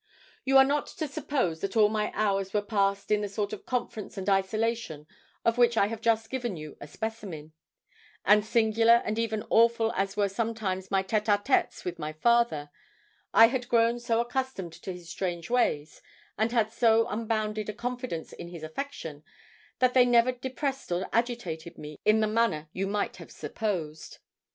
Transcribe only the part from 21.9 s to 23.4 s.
in the manner you might have